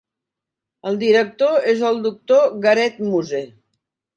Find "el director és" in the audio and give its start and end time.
0.91-1.83